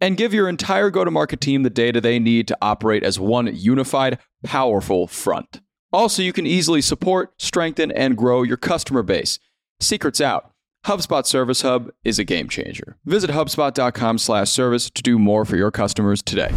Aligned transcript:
And 0.00 0.16
give 0.16 0.32
your 0.32 0.48
entire 0.48 0.90
go 0.90 1.04
to 1.04 1.10
market 1.10 1.40
team 1.40 1.62
the 1.62 1.70
data 1.70 2.00
they 2.00 2.18
need 2.18 2.46
to 2.48 2.58
operate 2.62 3.02
as 3.02 3.18
one 3.18 3.54
unified, 3.54 4.18
powerful 4.44 5.06
front. 5.06 5.60
Also, 5.92 6.22
you 6.22 6.32
can 6.32 6.46
easily 6.46 6.80
support, 6.80 7.32
strengthen, 7.38 7.90
and 7.90 8.16
grow 8.16 8.42
your 8.42 8.56
customer 8.56 9.02
base. 9.02 9.38
Secrets 9.80 10.20
out. 10.20 10.52
HubSpot 10.86 11.26
Service 11.26 11.62
Hub 11.62 11.90
is 12.04 12.18
a 12.18 12.24
game 12.24 12.48
changer. 12.48 12.98
Visit 13.04 13.30
HubSpot.com 13.30 14.18
slash 14.18 14.50
service 14.50 14.90
to 14.90 15.02
do 15.02 15.18
more 15.18 15.44
for 15.44 15.56
your 15.56 15.70
customers 15.70 16.22
today. 16.22 16.52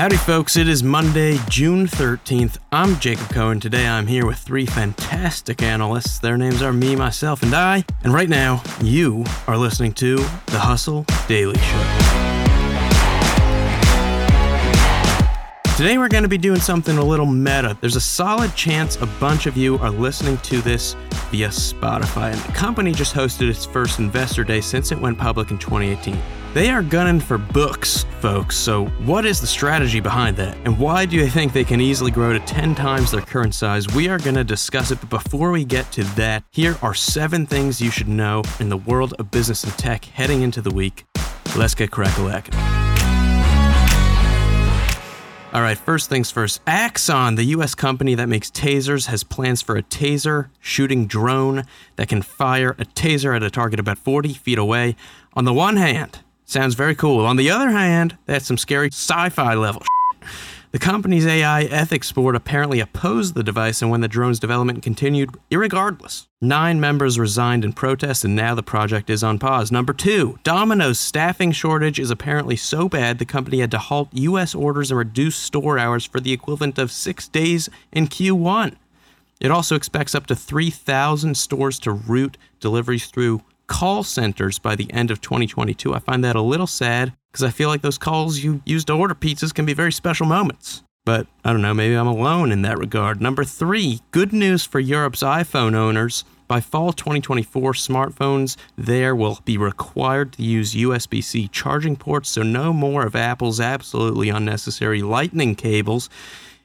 Howdy, 0.00 0.16
folks. 0.16 0.56
It 0.56 0.66
is 0.66 0.82
Monday, 0.82 1.36
June 1.50 1.86
13th. 1.86 2.56
I'm 2.72 2.98
Jacob 3.00 3.28
Cohen. 3.28 3.60
Today 3.60 3.86
I'm 3.86 4.06
here 4.06 4.24
with 4.24 4.38
three 4.38 4.64
fantastic 4.64 5.60
analysts. 5.60 6.18
Their 6.18 6.38
names 6.38 6.62
are 6.62 6.72
me, 6.72 6.96
myself, 6.96 7.42
and 7.42 7.54
I. 7.54 7.84
And 8.02 8.14
right 8.14 8.30
now, 8.30 8.62
you 8.80 9.26
are 9.46 9.58
listening 9.58 9.92
to 9.96 10.16
The 10.16 10.58
Hustle 10.58 11.04
Daily 11.28 11.58
Show. 11.58 11.82
Today 15.76 15.98
we're 15.98 16.08
going 16.08 16.22
to 16.22 16.30
be 16.30 16.38
doing 16.38 16.60
something 16.60 16.96
a 16.96 17.04
little 17.04 17.26
meta. 17.26 17.76
There's 17.82 17.96
a 17.96 18.00
solid 18.00 18.54
chance 18.56 18.96
a 18.96 19.06
bunch 19.06 19.44
of 19.44 19.54
you 19.54 19.76
are 19.80 19.90
listening 19.90 20.38
to 20.38 20.62
this 20.62 20.94
via 21.30 21.48
Spotify, 21.48 22.32
and 22.32 22.40
the 22.40 22.52
company 22.52 22.92
just 22.92 23.14
hosted 23.14 23.50
its 23.50 23.66
first 23.66 23.98
investor 23.98 24.44
day 24.44 24.62
since 24.62 24.92
it 24.92 24.98
went 24.98 25.18
public 25.18 25.50
in 25.50 25.58
2018. 25.58 26.18
They 26.52 26.70
are 26.70 26.82
gunning 26.82 27.20
for 27.20 27.38
books, 27.38 28.04
folks. 28.18 28.56
So, 28.56 28.86
what 29.04 29.24
is 29.24 29.40
the 29.40 29.46
strategy 29.46 30.00
behind 30.00 30.36
that? 30.38 30.56
And 30.64 30.76
why 30.80 31.06
do 31.06 31.14
you 31.14 31.28
think 31.28 31.52
they 31.52 31.62
can 31.62 31.80
easily 31.80 32.10
grow 32.10 32.32
to 32.32 32.40
10 32.40 32.74
times 32.74 33.12
their 33.12 33.20
current 33.20 33.54
size? 33.54 33.86
We 33.94 34.08
are 34.08 34.18
going 34.18 34.34
to 34.34 34.42
discuss 34.42 34.90
it. 34.90 34.98
But 35.00 35.10
before 35.10 35.52
we 35.52 35.64
get 35.64 35.92
to 35.92 36.02
that, 36.16 36.42
here 36.50 36.76
are 36.82 36.92
seven 36.92 37.46
things 37.46 37.80
you 37.80 37.92
should 37.92 38.08
know 38.08 38.42
in 38.58 38.68
the 38.68 38.78
world 38.78 39.14
of 39.20 39.30
business 39.30 39.62
and 39.62 39.72
tech 39.74 40.04
heading 40.06 40.42
into 40.42 40.60
the 40.60 40.72
week. 40.72 41.04
Let's 41.56 41.76
get 41.76 41.92
crack-a-lacking. 41.92 42.54
All 45.52 45.62
right, 45.62 45.78
first 45.78 46.08
things 46.08 46.32
first. 46.32 46.60
Axon, 46.66 47.36
the 47.36 47.44
US 47.44 47.76
company 47.76 48.16
that 48.16 48.28
makes 48.28 48.50
tasers, 48.50 49.06
has 49.06 49.22
plans 49.22 49.62
for 49.62 49.76
a 49.76 49.84
taser 49.84 50.48
shooting 50.58 51.06
drone 51.06 51.62
that 51.94 52.08
can 52.08 52.22
fire 52.22 52.70
a 52.70 52.84
taser 52.84 53.36
at 53.36 53.44
a 53.44 53.50
target 53.50 53.78
about 53.78 53.98
40 53.98 54.34
feet 54.34 54.58
away. 54.58 54.96
On 55.34 55.44
the 55.44 55.54
one 55.54 55.76
hand, 55.76 56.24
Sounds 56.50 56.74
very 56.74 56.96
cool. 56.96 57.24
On 57.26 57.36
the 57.36 57.48
other 57.48 57.70
hand, 57.70 58.18
that's 58.26 58.44
some 58.44 58.58
scary 58.58 58.88
sci 58.88 59.28
fi 59.28 59.54
level. 59.54 59.82
The 60.72 60.80
company's 60.80 61.24
AI 61.24 61.62
ethics 61.62 62.10
board 62.10 62.34
apparently 62.34 62.80
opposed 62.80 63.34
the 63.34 63.44
device, 63.44 63.80
and 63.82 63.88
when 63.88 64.00
the 64.00 64.08
drone's 64.08 64.40
development 64.40 64.82
continued, 64.82 65.30
irregardless. 65.52 66.26
Nine 66.40 66.80
members 66.80 67.20
resigned 67.20 67.64
in 67.64 67.72
protest, 67.72 68.24
and 68.24 68.34
now 68.34 68.56
the 68.56 68.64
project 68.64 69.10
is 69.10 69.22
on 69.22 69.38
pause. 69.38 69.70
Number 69.70 69.92
two, 69.92 70.40
Domino's 70.42 70.98
staffing 70.98 71.52
shortage 71.52 72.00
is 72.00 72.10
apparently 72.10 72.56
so 72.56 72.88
bad 72.88 73.20
the 73.20 73.24
company 73.24 73.60
had 73.60 73.70
to 73.70 73.78
halt 73.78 74.08
U.S. 74.10 74.52
orders 74.52 74.90
and 74.90 74.98
reduce 74.98 75.36
store 75.36 75.78
hours 75.78 76.04
for 76.04 76.18
the 76.18 76.32
equivalent 76.32 76.80
of 76.80 76.90
six 76.90 77.28
days 77.28 77.68
in 77.92 78.08
Q1. 78.08 78.74
It 79.40 79.52
also 79.52 79.76
expects 79.76 80.16
up 80.16 80.26
to 80.26 80.34
3,000 80.34 81.36
stores 81.36 81.78
to 81.78 81.92
route 81.92 82.36
deliveries 82.58 83.06
through 83.06 83.42
call 83.70 84.02
centers 84.02 84.58
by 84.58 84.74
the 84.74 84.92
end 84.92 85.12
of 85.12 85.20
2022. 85.20 85.94
I 85.94 86.00
find 86.00 86.24
that 86.24 86.34
a 86.34 86.42
little 86.42 86.66
sad 86.66 87.14
because 87.30 87.44
I 87.44 87.50
feel 87.50 87.68
like 87.68 87.82
those 87.82 87.98
calls 87.98 88.40
you 88.40 88.60
use 88.66 88.84
to 88.86 88.92
order 88.92 89.14
pizzas 89.14 89.54
can 89.54 89.64
be 89.64 89.74
very 89.74 89.92
special 89.92 90.26
moments. 90.26 90.82
But 91.04 91.28
I 91.44 91.52
don't 91.52 91.62
know, 91.62 91.72
maybe 91.72 91.94
I'm 91.94 92.08
alone 92.08 92.50
in 92.50 92.62
that 92.62 92.78
regard. 92.78 93.22
Number 93.22 93.44
three, 93.44 94.00
good 94.10 94.32
news 94.32 94.64
for 94.64 94.80
Europe's 94.80 95.22
iPhone 95.22 95.74
owners. 95.74 96.24
By 96.48 96.60
fall 96.60 96.92
2024, 96.92 97.72
smartphones 97.74 98.56
there 98.76 99.14
will 99.14 99.38
be 99.44 99.56
required 99.56 100.32
to 100.32 100.42
use 100.42 100.74
USB 100.74 101.22
C 101.22 101.46
charging 101.46 101.94
ports, 101.94 102.28
so 102.28 102.42
no 102.42 102.72
more 102.72 103.06
of 103.06 103.14
Apple's 103.14 103.60
absolutely 103.60 104.30
unnecessary 104.30 105.00
lightning 105.00 105.54
cables. 105.54 106.10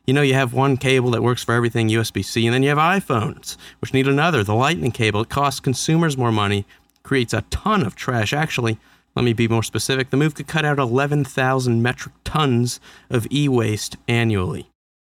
You 0.07 0.15
know, 0.15 0.23
you 0.23 0.33
have 0.33 0.53
one 0.53 0.75
cable 0.75 1.11
that 1.11 1.21
works 1.21 1.43
for 1.43 1.53
everything 1.53 1.89
USB 1.89 2.25
C, 2.25 2.47
and 2.47 2.53
then 2.53 2.63
you 2.63 2.69
have 2.69 2.79
iPhones, 2.79 3.57
which 3.79 3.93
need 3.93 4.07
another, 4.07 4.43
the 4.43 4.55
lightning 4.55 4.91
cable. 4.91 5.21
It 5.21 5.29
costs 5.29 5.59
consumers 5.59 6.17
more 6.17 6.31
money, 6.31 6.65
creates 7.05 7.33
a 7.33 7.43
ton 7.43 7.85
of 7.85 7.95
trash. 7.95 8.33
Actually, 8.33 8.77
let 9.15 9.23
me 9.23 9.31
be 9.31 9.47
more 9.47 9.63
specific. 9.63 10.09
The 10.09 10.17
move 10.17 10.35
could 10.35 10.47
cut 10.47 10.65
out 10.65 10.79
11,000 10.79 11.81
metric 11.81 12.13
tons 12.25 12.81
of 13.09 13.25
e 13.31 13.47
waste 13.47 13.95
annually. 14.09 14.69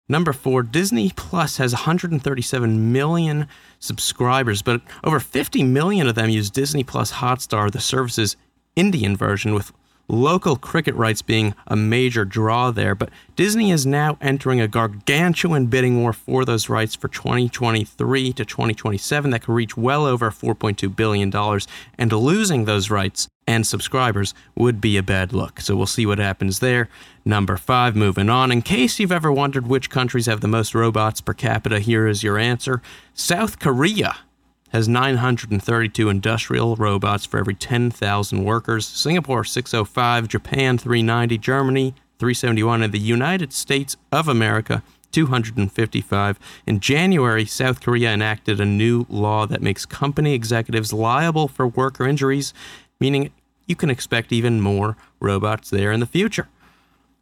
Number 0.08 0.32
four, 0.32 0.64
Disney 0.64 1.12
Plus 1.16 1.58
has 1.58 1.74
137 1.74 2.92
million 2.92 3.48
subscribers, 3.80 4.62
but 4.62 4.82
over 5.04 5.20
50 5.20 5.64
million 5.64 6.08
of 6.08 6.16
them 6.16 6.30
use 6.30 6.50
Disney 6.50 6.84
Plus 6.84 7.14
Hotstar, 7.14 7.72
the 7.72 7.82
service's 7.82 8.38
Indian 8.76 9.16
version, 9.16 9.54
with 9.54 9.72
local 10.10 10.56
cricket 10.56 10.96
rights 10.96 11.22
being 11.22 11.54
a 11.68 11.76
major 11.76 12.26
draw 12.26 12.72
there. 12.72 12.96
But 12.96 13.10
Disney 13.36 13.72
is 13.72 13.86
now 13.86 14.18
entering 14.20 14.60
a 14.60 14.68
gargantuan 14.68 15.68
bidding 15.68 16.02
war 16.02 16.12
for 16.12 16.44
those 16.44 16.68
rights 16.68 16.96
for 16.96 17.08
2023 17.08 18.34
to 18.34 18.44
2027 18.44 19.32
that 19.32 19.44
could 19.44 19.54
reach 19.54 19.78
well 19.78 20.06
over 20.06 20.32
$4.2 20.32 20.94
billion. 20.96 21.32
And 21.98 22.12
losing 22.12 22.66
those 22.66 22.90
rights 22.90 23.30
and 23.48 23.66
subscribers 23.66 24.34
would 24.56 24.82
be 24.82 24.98
a 24.98 25.04
bad 25.04 25.32
look. 25.32 25.62
So 25.62 25.76
we'll 25.76 25.86
see 25.88 26.06
what 26.06 26.20
happens 26.20 26.60
there. 26.60 26.90
Number 27.24 27.58
five, 27.58 27.96
moving 27.96 28.30
on. 28.30 28.52
In 28.52 28.62
case 28.62 29.00
you've 29.00 29.12
ever 29.12 29.32
wondered 29.32 29.68
which 29.68 29.90
countries 29.90 30.26
have 30.26 30.42
the 30.42 30.48
most 30.48 30.74
robots 30.76 31.22
per 31.22 31.34
capita, 31.34 31.80
here 31.80 32.08
is 32.08 32.24
your 32.24 32.38
answer 32.38 32.82
South 33.14 33.60
Korea 33.60 34.18
has 34.70 34.88
932 34.88 36.10
industrial 36.10 36.76
robots 36.76 37.26
for 37.26 37.40
every 37.40 37.56
10,000 37.56 38.44
workers. 38.44 38.86
Singapore 38.88 39.44
605, 39.44 40.28
Japan 40.28 40.78
390, 40.78 41.38
Germany 41.38 41.96
371, 42.20 42.84
and 42.84 42.94
the 42.94 43.00
United 43.00 43.54
States 43.54 43.98
of 44.12 44.28
America 44.28 44.84
255. 45.12 46.40
In 46.68 46.80
January, 46.80 47.46
South 47.46 47.82
Korea 47.82 48.14
enacted 48.14 48.60
a 48.60 48.66
new 48.66 49.06
law 49.10 49.46
that 49.48 49.62
makes 49.62 49.86
company 49.86 50.34
executives 50.34 50.94
liable 50.94 51.48
for 51.48 51.68
worker 51.68 52.06
injuries, 52.06 52.54
meaning 53.00 53.32
you 53.66 53.76
can 53.76 53.90
expect 53.90 54.32
even 54.32 54.62
more 54.62 54.98
robots 55.20 55.70
there 55.70 55.92
in 55.92 56.00
the 56.00 56.06
future. 56.06 56.48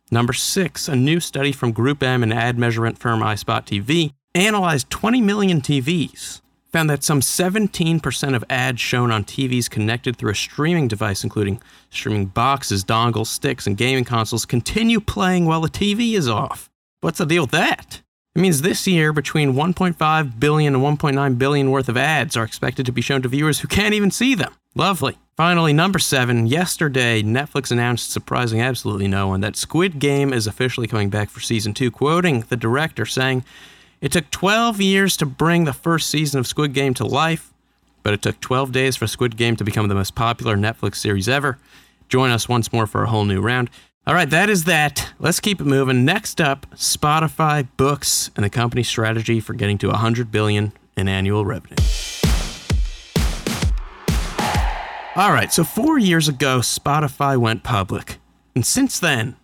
Number 0.09 0.33
six, 0.33 0.87
a 0.87 0.95
new 0.95 1.19
study 1.19 1.51
from 1.51 1.73
Group 1.73 2.01
M 2.01 2.23
and 2.23 2.33
ad 2.33 2.57
measurement 2.57 2.97
firm 2.97 3.19
iSpot 3.19 3.65
TV 3.65 4.11
analyzed 4.33 4.89
20 4.89 5.21
million 5.21 5.61
TVs 5.61 6.41
found 6.71 6.89
that 6.89 7.03
some 7.03 7.21
17% 7.21 8.35
of 8.35 8.43
ads 8.49 8.79
shown 8.79 9.11
on 9.11 9.23
TVs 9.23 9.69
connected 9.69 10.17
through 10.17 10.31
a 10.31 10.35
streaming 10.35 10.87
device, 10.87 11.23
including 11.23 11.61
streaming 11.89 12.25
boxes, 12.25 12.83
dongles, 12.83 13.27
sticks, 13.27 13.65
and 13.65 13.77
gaming 13.77 14.05
consoles, 14.05 14.45
continue 14.45 14.99
playing 14.99 15.45
while 15.45 15.61
the 15.61 15.69
TV 15.69 16.13
is 16.13 16.27
off. 16.27 16.69
What's 17.01 17.19
the 17.19 17.25
deal 17.25 17.43
with 17.43 17.51
that? 17.51 18.01
It 18.35 18.39
means 18.39 18.61
this 18.61 18.85
year, 18.85 19.13
between 19.13 19.53
1.5 19.53 20.39
billion 20.39 20.75
and 20.75 20.83
1.9 20.83 21.37
billion 21.37 21.71
worth 21.71 21.89
of 21.89 21.97
ads 21.97 22.37
are 22.37 22.43
expected 22.43 22.85
to 22.85 22.91
be 22.91 23.01
shown 23.01 23.23
to 23.23 23.29
viewers 23.29 23.61
who 23.61 23.67
can't 23.67 23.95
even 23.95 24.11
see 24.11 24.35
them. 24.35 24.53
Lovely. 24.75 25.17
Finally, 25.35 25.73
number 25.73 25.97
seven. 25.97 26.45
Yesterday, 26.45 27.23
Netflix 27.23 27.71
announced, 27.71 28.11
surprising 28.11 28.61
absolutely 28.61 29.07
no 29.07 29.27
one, 29.27 29.41
that 29.41 29.55
Squid 29.55 29.97
Game 29.97 30.33
is 30.33 30.45
officially 30.45 30.87
coming 30.87 31.09
back 31.09 31.29
for 31.29 31.39
season 31.39 31.73
two, 31.73 31.89
quoting 31.89 32.41
the 32.49 32.57
director 32.57 33.05
saying, 33.05 33.43
it 33.99 34.11
took 34.11 34.29
12 34.29 34.79
years 34.79 35.17
to 35.17 35.25
bring 35.25 35.63
the 35.63 35.73
first 35.73 36.09
season 36.09 36.39
of 36.39 36.45
Squid 36.45 36.73
Game 36.73 36.93
to 36.95 37.05
life, 37.05 37.51
but 38.03 38.13
it 38.13 38.21
took 38.21 38.39
12 38.39 38.71
days 38.71 38.95
for 38.95 39.07
Squid 39.07 39.37
Game 39.37 39.55
to 39.55 39.63
become 39.63 39.87
the 39.87 39.95
most 39.95 40.13
popular 40.13 40.55
Netflix 40.55 40.97
series 40.97 41.27
ever. 41.27 41.57
Join 42.07 42.29
us 42.29 42.47
once 42.47 42.71
more 42.71 42.85
for 42.87 43.03
a 43.03 43.09
whole 43.09 43.25
new 43.25 43.41
round. 43.41 43.69
All 44.05 44.13
right, 44.13 44.29
that 44.29 44.49
is 44.49 44.63
that. 44.65 45.11
Let's 45.19 45.39
keep 45.39 45.59
it 45.59 45.65
moving. 45.65 46.05
Next 46.05 46.39
up, 46.39 46.65
Spotify 46.75 47.67
books 47.75 48.31
and 48.35 48.45
the 48.45 48.49
company's 48.49 48.87
strategy 48.87 49.39
for 49.39 49.53
getting 49.53 49.77
to 49.79 49.87
100 49.87 50.31
billion 50.31 50.73
in 50.95 51.07
annual 51.07 51.43
revenue. 51.43 51.75
All 55.15 55.31
right, 55.31 55.51
so 55.51 55.63
4 55.63 55.97
years 55.97 56.27
ago 56.27 56.59
Spotify 56.59 57.35
went 57.35 57.63
public. 57.63 58.19
And 58.53 58.63
since 58.65 58.99
then, 58.99 59.35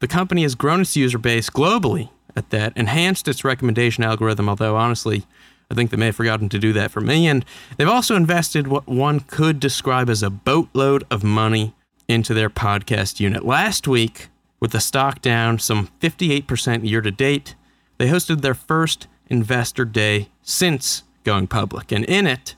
the 0.00 0.08
company 0.08 0.42
has 0.42 0.56
grown 0.56 0.80
its 0.80 0.96
user 0.96 1.18
base 1.18 1.48
globally 1.48 2.10
at 2.36 2.50
that, 2.50 2.76
enhanced 2.76 3.28
its 3.28 3.44
recommendation 3.44 4.04
algorithm, 4.04 4.48
although 4.48 4.76
honestly, 4.76 5.24
I 5.70 5.74
think 5.74 5.90
they 5.90 5.96
may 5.96 6.06
have 6.06 6.16
forgotten 6.16 6.48
to 6.50 6.58
do 6.58 6.72
that 6.74 6.90
for 6.90 7.00
me. 7.00 7.26
And 7.26 7.44
they've 7.76 7.88
also 7.88 8.14
invested 8.14 8.66
what 8.68 8.86
one 8.86 9.20
could 9.20 9.58
describe 9.58 10.10
as 10.10 10.22
a 10.22 10.30
boatload 10.30 11.04
of 11.10 11.24
money 11.24 11.74
into 12.08 12.34
their 12.34 12.50
podcast 12.50 13.20
unit. 13.20 13.44
Last 13.44 13.88
week, 13.88 14.28
with 14.60 14.72
the 14.72 14.80
stock 14.80 15.22
down 15.22 15.58
some 15.58 15.88
58% 16.00 16.88
year 16.88 17.00
to 17.00 17.10
date, 17.10 17.54
they 17.98 18.08
hosted 18.08 18.42
their 18.42 18.54
first 18.54 19.06
investor 19.28 19.84
day 19.84 20.28
since 20.42 21.04
going 21.24 21.46
public. 21.46 21.90
And 21.90 22.04
in 22.04 22.26
it, 22.26 22.54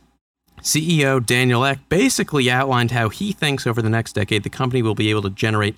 CEO 0.61 1.25
Daniel 1.25 1.65
Ek 1.65 1.79
basically 1.89 2.51
outlined 2.51 2.91
how 2.91 3.11
he 3.11 3.33
thinks 3.33 3.67
over 3.67 3.83
the 3.83 3.91
next 3.91 4.15
decade 4.15 4.43
the 4.43 4.51
company 4.51 4.83
will 4.83 4.95
be 4.95 5.11
able 5.11 5.23
to 5.23 5.31
generate 5.31 5.77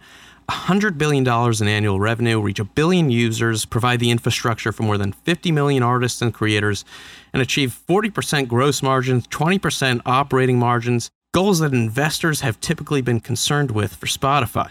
$100 0.48 0.96
billion 0.96 1.26
in 1.26 1.68
annual 1.68 1.98
revenue, 1.98 2.40
reach 2.40 2.60
a 2.60 2.64
billion 2.64 3.10
users, 3.10 3.64
provide 3.64 4.00
the 4.00 4.10
infrastructure 4.10 4.72
for 4.72 4.82
more 4.82 4.98
than 4.98 5.12
50 5.12 5.50
million 5.52 5.82
artists 5.82 6.22
and 6.22 6.32
creators, 6.32 6.84
and 7.32 7.42
achieve 7.42 7.78
40% 7.88 8.48
gross 8.48 8.82
margins, 8.82 9.26
20% 9.28 10.02
operating 10.06 10.58
margins, 10.58 11.10
goals 11.32 11.58
that 11.58 11.72
investors 11.72 12.40
have 12.40 12.60
typically 12.60 13.02
been 13.02 13.20
concerned 13.20 13.70
with 13.70 13.94
for 13.94 14.06
Spotify. 14.06 14.70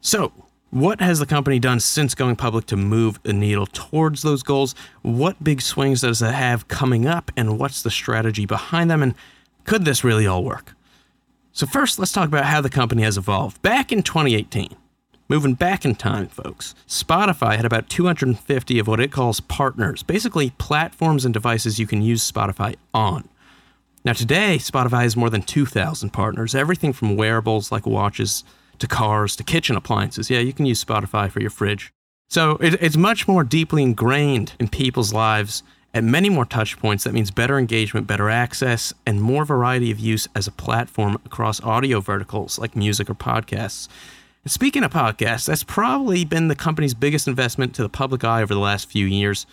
So, 0.00 0.32
what 0.70 1.00
has 1.00 1.18
the 1.18 1.26
company 1.26 1.58
done 1.58 1.80
since 1.80 2.14
going 2.14 2.36
public 2.36 2.66
to 2.66 2.76
move 2.76 3.20
the 3.24 3.32
needle 3.32 3.66
towards 3.66 4.22
those 4.22 4.44
goals? 4.44 4.76
What 5.02 5.42
big 5.42 5.60
swings 5.60 6.02
does 6.02 6.22
it 6.22 6.32
have 6.32 6.68
coming 6.68 7.06
up, 7.06 7.32
and 7.36 7.58
what's 7.58 7.82
the 7.82 7.90
strategy 7.90 8.46
behind 8.46 8.88
them? 8.90 9.02
And 9.02 9.14
could 9.64 9.84
this 9.84 10.04
really 10.04 10.28
all 10.28 10.44
work? 10.44 10.74
So, 11.52 11.66
first, 11.66 11.98
let's 11.98 12.12
talk 12.12 12.28
about 12.28 12.44
how 12.44 12.60
the 12.60 12.70
company 12.70 13.02
has 13.02 13.18
evolved. 13.18 13.60
Back 13.60 13.90
in 13.90 14.04
2018, 14.04 14.76
moving 15.30 15.54
back 15.54 15.84
in 15.84 15.94
time, 15.94 16.26
folks, 16.26 16.74
Spotify 16.88 17.54
had 17.54 17.64
about 17.64 17.88
250 17.88 18.78
of 18.80 18.88
what 18.88 19.00
it 19.00 19.12
calls 19.12 19.38
partners, 19.40 20.02
basically 20.02 20.50
platforms 20.58 21.24
and 21.24 21.32
devices 21.32 21.78
you 21.78 21.86
can 21.86 22.02
use 22.02 22.30
Spotify 22.30 22.74
on. 22.92 23.28
Now, 24.04 24.12
today, 24.12 24.56
Spotify 24.58 25.02
has 25.02 25.16
more 25.16 25.30
than 25.30 25.42
2,000 25.42 26.10
partners, 26.10 26.54
everything 26.54 26.92
from 26.92 27.16
wearables 27.16 27.70
like 27.70 27.86
watches 27.86 28.42
to 28.80 28.88
cars 28.88 29.36
to 29.36 29.44
kitchen 29.44 29.76
appliances. 29.76 30.30
Yeah, 30.30 30.40
you 30.40 30.52
can 30.52 30.66
use 30.66 30.84
Spotify 30.84 31.30
for 31.30 31.40
your 31.40 31.50
fridge. 31.50 31.92
So, 32.28 32.56
it, 32.56 32.82
it's 32.82 32.96
much 32.96 33.28
more 33.28 33.44
deeply 33.44 33.84
ingrained 33.84 34.54
in 34.58 34.68
people's 34.68 35.12
lives 35.12 35.62
at 35.92 36.04
many 36.04 36.28
more 36.28 36.44
touch 36.44 36.78
points, 36.78 37.02
that 37.04 37.12
means 37.12 37.32
better 37.32 37.58
engagement, 37.58 38.06
better 38.06 38.30
access, 38.30 38.92
and 39.04 39.20
more 39.20 39.44
variety 39.44 39.90
of 39.90 39.98
use 39.98 40.28
as 40.36 40.46
a 40.46 40.52
platform 40.52 41.20
across 41.26 41.60
audio 41.62 42.00
verticals 42.00 42.58
like 42.58 42.76
music 42.76 43.10
or 43.10 43.14
podcasts. 43.14 43.88
Speaking 44.46 44.84
of 44.84 44.92
podcasts, 44.92 45.46
that's 45.46 45.62
probably 45.62 46.24
been 46.24 46.48
the 46.48 46.54
company's 46.54 46.94
biggest 46.94 47.28
investment 47.28 47.74
to 47.74 47.82
the 47.82 47.90
public 47.90 48.24
eye 48.24 48.42
over 48.42 48.54
the 48.54 48.60
last 48.60 48.88
few 48.88 49.04
years. 49.04 49.46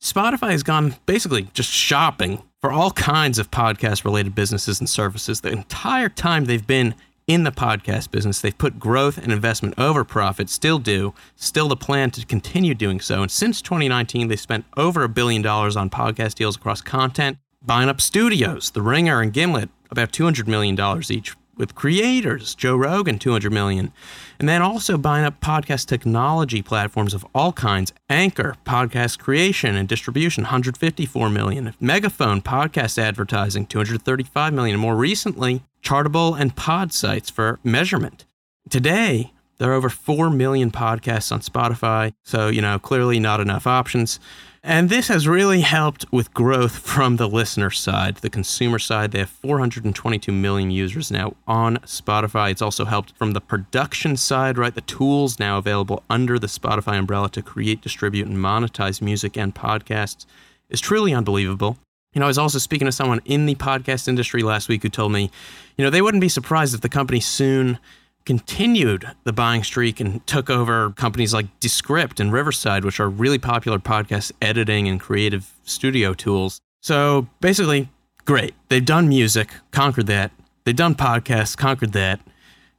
Spotify 0.00 0.52
has 0.52 0.62
gone 0.62 0.94
basically 1.06 1.48
just 1.54 1.70
shopping 1.70 2.42
for 2.60 2.70
all 2.70 2.92
kinds 2.92 3.40
of 3.40 3.50
podcast 3.50 4.04
related 4.04 4.36
businesses 4.36 4.78
and 4.78 4.88
services 4.88 5.40
the 5.40 5.50
entire 5.50 6.08
time 6.08 6.44
they've 6.44 6.66
been 6.66 6.94
in 7.26 7.42
the 7.42 7.50
podcast 7.50 8.12
business. 8.12 8.40
They've 8.40 8.56
put 8.56 8.78
growth 8.78 9.18
and 9.18 9.32
investment 9.32 9.74
over 9.76 10.04
profit, 10.04 10.48
still 10.48 10.78
do, 10.78 11.14
still 11.34 11.66
the 11.66 11.76
plan 11.76 12.12
to 12.12 12.24
continue 12.24 12.74
doing 12.74 13.00
so. 13.00 13.22
And 13.22 13.30
since 13.30 13.60
2019, 13.60 14.28
they 14.28 14.36
spent 14.36 14.64
over 14.76 15.02
a 15.02 15.08
billion 15.08 15.42
dollars 15.42 15.76
on 15.76 15.90
podcast 15.90 16.36
deals 16.36 16.54
across 16.54 16.80
content, 16.80 17.38
buying 17.60 17.88
up 17.88 18.00
studios, 18.00 18.70
The 18.70 18.82
Ringer 18.82 19.20
and 19.20 19.32
Gimlet, 19.32 19.68
about 19.90 20.12
$200 20.12 20.46
million 20.46 20.78
each, 21.10 21.34
with 21.58 21.74
creators, 21.74 22.54
Joe 22.54 22.76
Rogan, 22.76 23.18
200 23.18 23.52
million. 23.52 23.92
And 24.38 24.48
then 24.48 24.62
also 24.62 24.96
buying 24.96 25.24
up 25.24 25.40
podcast 25.40 25.86
technology 25.86 26.62
platforms 26.62 27.12
of 27.12 27.26
all 27.34 27.52
kinds, 27.52 27.92
Anchor, 28.08 28.54
podcast 28.64 29.18
creation 29.18 29.74
and 29.76 29.88
distribution, 29.88 30.44
154 30.44 31.28
million. 31.28 31.74
Megaphone, 31.80 32.40
podcast 32.40 32.96
advertising, 32.96 33.66
235 33.66 34.54
million. 34.54 34.74
And 34.74 34.80
more 34.80 34.96
recently, 34.96 35.64
Chartable 35.82 36.38
and 36.38 36.54
Podsights 36.56 37.30
for 37.30 37.58
measurement. 37.62 38.24
Today, 38.70 39.32
there 39.58 39.70
are 39.70 39.74
over 39.74 39.88
4 39.88 40.30
million 40.30 40.70
podcasts 40.70 41.32
on 41.32 41.40
Spotify, 41.40 42.12
so, 42.24 42.48
you 42.48 42.62
know, 42.62 42.78
clearly 42.78 43.18
not 43.18 43.40
enough 43.40 43.66
options. 43.66 44.20
And 44.62 44.88
this 44.88 45.08
has 45.08 45.28
really 45.28 45.60
helped 45.60 46.04
with 46.12 46.34
growth 46.34 46.78
from 46.78 47.16
the 47.16 47.28
listener 47.28 47.70
side. 47.70 48.16
The 48.16 48.30
consumer 48.30 48.78
side, 48.78 49.12
they 49.12 49.20
have 49.20 49.30
422 49.30 50.32
million 50.32 50.70
users 50.70 51.10
now 51.10 51.36
on 51.46 51.76
Spotify. 51.78 52.50
It's 52.50 52.62
also 52.62 52.84
helped 52.84 53.16
from 53.16 53.32
the 53.32 53.40
production 53.40 54.16
side, 54.16 54.58
right? 54.58 54.74
The 54.74 54.80
tools 54.82 55.38
now 55.38 55.58
available 55.58 56.02
under 56.10 56.38
the 56.38 56.48
Spotify 56.48 56.98
umbrella 56.98 57.30
to 57.30 57.42
create, 57.42 57.80
distribute, 57.80 58.26
and 58.26 58.36
monetize 58.36 59.00
music 59.00 59.36
and 59.36 59.54
podcasts 59.54 60.26
is 60.68 60.80
truly 60.80 61.14
unbelievable. 61.14 61.78
You 62.12 62.20
know, 62.20 62.26
I 62.26 62.28
was 62.28 62.38
also 62.38 62.58
speaking 62.58 62.86
to 62.86 62.92
someone 62.92 63.20
in 63.24 63.46
the 63.46 63.54
podcast 63.54 64.08
industry 64.08 64.42
last 64.42 64.68
week 64.68 64.82
who 64.82 64.88
told 64.88 65.12
me, 65.12 65.30
you 65.76 65.84
know, 65.84 65.90
they 65.90 66.02
wouldn't 66.02 66.20
be 66.20 66.28
surprised 66.28 66.74
if 66.74 66.80
the 66.80 66.88
company 66.88 67.20
soon 67.20 67.78
continued 68.24 69.06
the 69.24 69.32
buying 69.32 69.62
streak 69.64 70.00
and 70.00 70.26
took 70.26 70.50
over 70.50 70.90
companies 70.90 71.32
like 71.32 71.46
Descript 71.60 72.20
and 72.20 72.32
Riverside, 72.32 72.84
which 72.84 73.00
are 73.00 73.08
really 73.08 73.38
popular 73.38 73.78
podcast 73.78 74.32
editing 74.42 74.86
and 74.88 75.00
creative 75.00 75.54
studio 75.64 76.14
tools. 76.14 76.60
So 76.82 77.28
basically, 77.40 77.88
great. 78.24 78.54
They've 78.68 78.84
done 78.84 79.08
music, 79.08 79.50
conquered 79.70 80.06
that. 80.08 80.30
They've 80.64 80.76
done 80.76 80.94
podcasts, 80.94 81.56
conquered 81.56 81.92
that. 81.92 82.20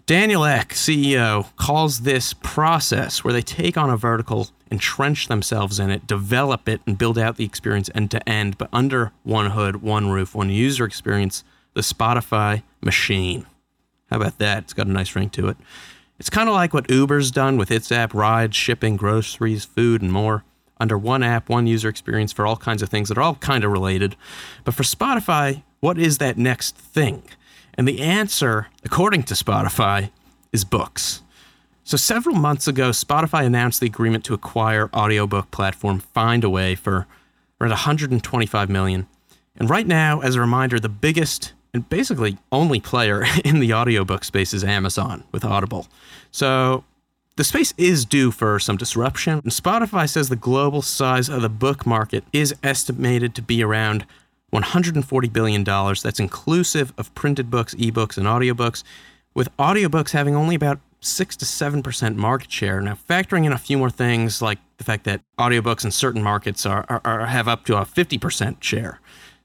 Daniel 0.05 0.43
Ek, 0.43 0.69
CEO, 0.69 1.55
calls 1.55 1.99
this 1.99 2.33
process 2.33 3.23
where 3.23 3.31
they 3.31 3.43
take 3.43 3.77
on 3.77 3.91
a 3.91 3.97
vertical, 3.97 4.49
entrench 4.71 5.27
themselves 5.27 5.77
in 5.77 5.91
it, 5.91 6.07
develop 6.07 6.67
it, 6.67 6.81
and 6.87 6.97
build 6.97 7.17
out 7.19 7.35
the 7.35 7.45
experience 7.45 7.91
end 7.93 8.09
to 8.09 8.27
end, 8.27 8.57
but 8.57 8.69
under 8.73 9.11
one 9.21 9.51
hood, 9.51 9.83
one 9.83 10.09
roof, 10.09 10.33
one 10.33 10.49
user 10.49 10.83
experience, 10.83 11.43
the 11.75 11.81
Spotify 11.81 12.63
machine. 12.81 13.45
How 14.09 14.17
about 14.17 14.37
that? 14.39 14.63
It's 14.63 14.73
got 14.73 14.87
a 14.87 14.91
nice 14.91 15.15
ring 15.15 15.29
to 15.31 15.49
it. 15.49 15.57
It's 16.19 16.29
kind 16.29 16.49
of 16.49 16.55
like 16.55 16.73
what 16.73 16.89
Uber's 16.89 17.31
done 17.31 17.57
with 17.57 17.71
its 17.71 17.91
app, 17.91 18.13
rides, 18.13 18.55
shipping, 18.55 18.97
groceries, 18.97 19.65
food, 19.65 20.01
and 20.01 20.11
more. 20.11 20.43
Under 20.81 20.97
one 20.97 21.23
app, 21.23 21.49
one 21.49 21.67
user 21.67 21.89
experience 21.89 22.31
for 22.31 22.47
all 22.47 22.57
kinds 22.57 22.81
of 22.81 22.89
things 22.89 23.09
that 23.09 23.17
are 23.17 23.21
all 23.21 23.35
kind 23.35 23.63
of 23.63 23.71
related. 23.71 24.15
But 24.63 24.73
for 24.73 24.83
Spotify, 24.83 25.63
what 25.79 25.97
is 25.97 26.17
that 26.17 26.37
next 26.37 26.75
thing? 26.75 27.23
And 27.73 27.87
the 27.87 28.01
answer, 28.01 28.67
according 28.83 29.23
to 29.23 29.33
Spotify, 29.33 30.11
is 30.51 30.65
books. 30.65 31.21
So 31.83 31.97
several 31.97 32.35
months 32.35 32.67
ago, 32.67 32.91
Spotify 32.91 33.45
announced 33.45 33.79
the 33.79 33.87
agreement 33.87 34.23
to 34.25 34.33
acquire 34.33 34.89
audiobook 34.93 35.51
platform 35.51 36.03
Findaway 36.15 36.77
for 36.77 37.07
around 37.59 37.71
125 37.71 38.69
million. 38.69 39.07
And 39.55 39.69
right 39.69 39.87
now, 39.87 40.19
as 40.21 40.35
a 40.35 40.41
reminder, 40.41 40.79
the 40.79 40.87
biggest 40.89 41.53
and 41.73 41.87
basically 41.89 42.37
only 42.51 42.79
player 42.79 43.25
in 43.45 43.59
the 43.59 43.73
audiobook 43.73 44.23
space 44.23 44.53
is 44.53 44.63
Amazon 44.63 45.23
with 45.31 45.45
Audible. 45.45 45.87
So 46.31 46.83
the 47.35 47.43
space 47.43 47.73
is 47.77 48.05
due 48.05 48.31
for 48.31 48.59
some 48.59 48.77
disruption. 48.77 49.39
And 49.39 49.51
Spotify 49.51 50.09
says 50.09 50.29
the 50.29 50.35
global 50.35 50.81
size 50.81 51.29
of 51.29 51.41
the 51.41 51.49
book 51.49 51.85
market 51.85 52.23
is 52.33 52.53
estimated 52.63 53.33
to 53.35 53.41
be 53.41 53.63
around 53.63 54.05
$140 54.53 55.31
billion. 55.31 55.63
That's 55.63 56.19
inclusive 56.19 56.91
of 56.97 57.13
printed 57.15 57.49
books, 57.49 57.75
ebooks, 57.75 58.17
and 58.17 58.25
audiobooks, 58.27 58.83
with 59.33 59.55
audiobooks 59.57 60.11
having 60.11 60.35
only 60.35 60.55
about 60.55 60.79
6 61.01 61.37
to 61.37 61.45
7% 61.45 62.15
market 62.15 62.51
share. 62.51 62.81
Now, 62.81 62.95
factoring 62.95 63.45
in 63.45 63.53
a 63.53 63.57
few 63.57 63.77
more 63.77 63.89
things 63.89 64.41
like 64.41 64.59
the 64.77 64.83
fact 64.83 65.05
that 65.05 65.21
audiobooks 65.37 65.85
in 65.85 65.91
certain 65.91 66.21
markets 66.21 66.65
are, 66.65 66.85
are, 66.89 67.01
are 67.05 67.25
have 67.25 67.47
up 67.47 67.63
to 67.65 67.77
a 67.77 67.85
50% 67.85 68.61
share. 68.61 68.99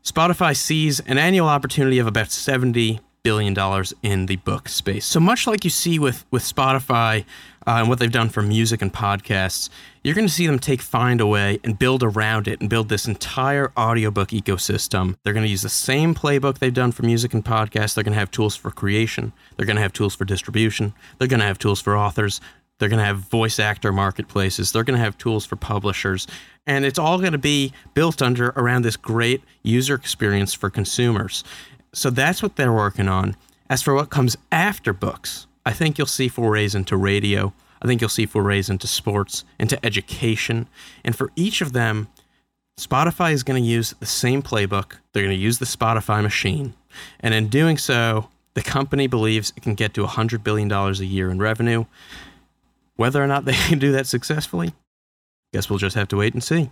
Spotify 0.05 0.55
sees 0.55 1.01
an 1.01 1.17
annual 1.17 1.49
opportunity 1.49 1.99
of 1.99 2.07
about 2.07 2.31
70 2.31 3.01
billion 3.23 3.55
dollars 3.55 3.95
in 4.03 4.27
the 4.27 4.37
book 4.37 4.69
space. 4.69 5.07
So 5.07 5.19
much 5.19 5.47
like 5.47 5.65
you 5.65 5.71
see 5.71 5.99
with 5.99 6.27
with 6.31 6.43
Spotify 6.43 7.25
uh, 7.67 7.77
and 7.79 7.89
what 7.89 7.99
they've 7.99 8.13
done 8.13 8.29
for 8.29 8.43
music 8.43 8.83
and 8.83 8.93
podcasts, 8.93 9.71
you're 10.03 10.15
going 10.15 10.27
to 10.27 10.33
see 10.33 10.47
them 10.47 10.59
take 10.59 10.83
Findaway 10.83 11.59
and 11.65 11.79
build 11.79 12.03
around 12.03 12.49
it 12.49 12.61
and 12.61 12.69
build 12.69 12.91
this 12.91 13.07
entire 13.07 13.73
audiobook 13.79 14.29
ecosystem. 14.29 15.17
They're 15.25 15.33
going 15.33 15.47
to 15.47 15.51
use 15.51 15.63
the 15.63 15.71
same 15.71 16.15
playbook 16.15 16.59
they've 16.59 16.75
done 16.75 16.93
for 16.93 17.03
music 17.05 17.33
and 17.33 17.43
podcasts. 17.43 17.95
They're 17.95 18.05
going 18.05 18.13
to 18.13 18.19
have 18.19 18.31
tools 18.31 18.55
for 18.57 18.71
creation. 18.71 19.33
They're 19.57 19.65
going 19.65 19.77
to 19.77 19.83
have 19.83 19.95
tools 19.95 20.15
for 20.15 20.27
distribution. 20.27 20.93
They're 21.19 21.29
going 21.29 21.41
to 21.41 21.47
have 21.47 21.59
tools 21.59 21.81
for 21.81 21.97
authors. 21.97 22.43
They're 22.79 22.89
going 22.89 22.99
to 22.99 23.07
have 23.07 23.19
voice 23.19 23.59
actor 23.59 23.93
marketplaces. 23.93 24.73
They're 24.73 24.85
going 24.85 24.99
to 24.99 25.05
have 25.05 25.17
tools 25.17 25.47
for 25.47 25.57
publishers. 25.57 26.27
And 26.67 26.85
it's 26.85 26.99
all 26.99 27.19
going 27.19 27.33
to 27.33 27.39
be 27.39 27.73
built 27.93 28.23
under 28.23 28.49
around 28.51 28.83
this 28.83 28.97
great 28.97 29.43
user 29.63 29.95
experience 29.95 30.55
for 30.55 30.71
consumers. 30.71 31.45
So 31.93 32.11
that's 32.11 32.43
what 32.43 32.57
they're 32.57 32.73
working 32.73 33.09
on. 33.09 33.37
As 33.69 33.83
for 33.83 33.95
what 33.95 34.11
comes 34.11 34.37
after 34.51 34.93
books, 34.93 35.47
I 35.67 35.73
think 35.73 35.99
you'll 35.99 36.07
see 36.07 36.29
forays 36.29 36.75
into 36.75 36.97
radio. 36.97 37.53
I 37.83 37.87
think 37.87 38.01
you'll 38.01 38.11
see 38.11 38.27
forays 38.27 38.71
into 38.71 38.87
sports, 38.87 39.45
into 39.59 39.85
education. 39.85 40.69
And 41.05 41.15
for 41.15 41.31
each 41.37 41.61
of 41.61 41.73
them, 41.73 42.09
Spotify 42.79 43.33
is 43.33 43.43
going 43.43 43.63
to 43.63 43.69
use 43.69 43.95
the 44.01 44.07
same 44.07 44.43
playbook. 44.43 44.99
They're 45.13 45.23
going 45.23 45.37
to 45.37 45.43
use 45.43 45.59
the 45.59 45.65
Spotify 45.65 46.23
machine. 46.23 46.75
And 47.21 47.35
in 47.35 47.49
doing 47.49 47.79
so, 47.79 48.29
the 48.55 48.63
company 48.63 49.07
believes 49.07 49.53
it 49.57 49.63
can 49.63 49.75
get 49.75 49.95
to 49.95 50.05
$100 50.05 50.43
billion 50.43 50.71
a 50.73 50.93
year 50.93 51.31
in 51.31 51.39
revenue. 51.39 51.85
Whether 52.97 53.23
or 53.23 53.27
not 53.27 53.45
they 53.45 53.53
can 53.69 53.79
do 53.79 53.93
that 53.93 54.07
successfully, 54.07 54.75
guess 55.55 55.71
we'll 55.71 55.79
just 55.79 55.95
have 55.95 56.09
to 56.09 56.17
wait 56.17 56.35
and 56.35 56.43
see. 56.43 56.69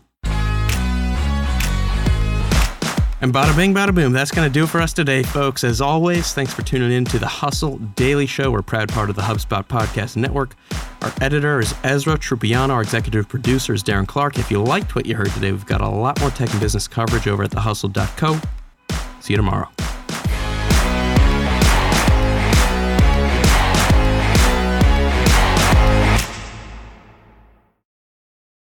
And 3.20 3.32
bada 3.32 3.56
bing, 3.56 3.72
bada 3.72 3.94
boom. 3.94 4.12
That's 4.12 4.32
going 4.32 4.48
to 4.48 4.52
do 4.52 4.64
it 4.64 4.66
for 4.66 4.80
us 4.80 4.92
today, 4.92 5.22
folks. 5.22 5.62
As 5.62 5.80
always, 5.80 6.34
thanks 6.34 6.52
for 6.52 6.62
tuning 6.62 6.90
in 6.90 7.04
to 7.04 7.20
the 7.20 7.28
Hustle 7.28 7.78
Daily 7.94 8.26
Show. 8.26 8.50
We're 8.50 8.62
proud 8.62 8.88
part 8.88 9.08
of 9.08 9.14
the 9.14 9.22
HubSpot 9.22 9.64
Podcast 9.64 10.16
Network. 10.16 10.56
Our 11.02 11.12
editor 11.20 11.60
is 11.60 11.72
Ezra 11.84 12.18
Trupiano. 12.18 12.70
Our 12.70 12.82
executive 12.82 13.28
producer 13.28 13.72
is 13.72 13.84
Darren 13.84 14.08
Clark. 14.08 14.40
If 14.40 14.50
you 14.50 14.60
liked 14.60 14.96
what 14.96 15.06
you 15.06 15.14
heard 15.14 15.30
today, 15.30 15.52
we've 15.52 15.64
got 15.64 15.80
a 15.80 15.88
lot 15.88 16.18
more 16.18 16.30
tech 16.30 16.50
and 16.50 16.58
business 16.58 16.88
coverage 16.88 17.28
over 17.28 17.44
at 17.44 17.50
thehustle.co. 17.52 18.40
See 19.20 19.34
you 19.34 19.36
tomorrow. 19.36 19.68